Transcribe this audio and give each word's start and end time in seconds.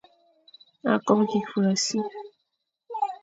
A 0.91 0.93
kobo 1.05 1.23
kig 1.29 1.45
fulassi. 1.51 1.99